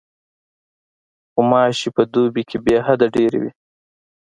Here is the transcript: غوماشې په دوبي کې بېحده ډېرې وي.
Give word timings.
غوماشې 1.33 1.89
په 1.95 2.03
دوبي 2.11 2.43
کې 2.49 2.57
بېحده 2.65 3.05
ډېرې 3.15 3.37
وي. 3.43 3.51